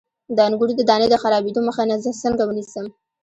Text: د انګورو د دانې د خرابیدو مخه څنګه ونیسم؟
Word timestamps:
د 0.35 0.37
انګورو 0.47 0.73
د 0.77 0.81
دانې 0.89 1.07
د 1.09 1.15
خرابیدو 1.21 1.61
مخه 1.67 1.83
څنګه 2.23 2.43
ونیسم؟ 2.45 2.85